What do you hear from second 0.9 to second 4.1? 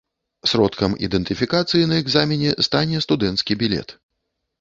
ідэнтыфікацыі на экзамене стане студэнцкі білет.